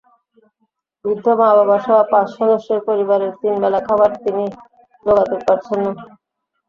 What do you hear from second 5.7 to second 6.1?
না।